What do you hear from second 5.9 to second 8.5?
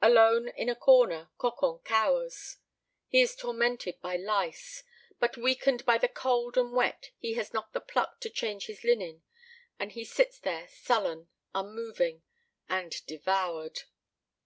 the cold and wet he has not the pluck to